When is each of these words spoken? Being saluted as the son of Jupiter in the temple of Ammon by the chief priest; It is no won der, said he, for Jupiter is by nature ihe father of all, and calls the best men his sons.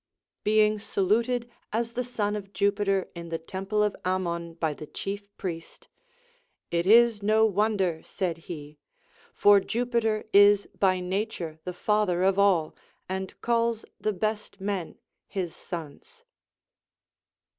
Being 0.43 0.79
saluted 0.79 1.47
as 1.71 1.93
the 1.93 2.03
son 2.03 2.35
of 2.35 2.53
Jupiter 2.53 3.11
in 3.13 3.29
the 3.29 3.37
temple 3.37 3.83
of 3.83 3.95
Ammon 4.03 4.55
by 4.55 4.73
the 4.73 4.87
chief 4.87 5.27
priest; 5.37 5.89
It 6.71 6.87
is 6.87 7.21
no 7.21 7.45
won 7.45 7.77
der, 7.77 8.01
said 8.01 8.39
he, 8.49 8.79
for 9.35 9.59
Jupiter 9.59 10.23
is 10.33 10.65
by 10.79 11.01
nature 11.01 11.59
ihe 11.67 11.75
father 11.75 12.23
of 12.23 12.39
all, 12.39 12.75
and 13.07 13.39
calls 13.41 13.85
the 13.99 14.09
best 14.11 14.59
men 14.59 14.97
his 15.27 15.55
sons. 15.55 16.23